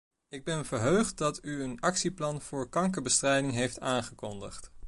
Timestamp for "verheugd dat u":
0.65-1.63